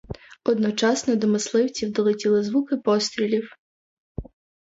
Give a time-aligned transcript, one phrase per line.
[0.43, 3.57] Одночасно до мисливців долетіли звуки пострілів.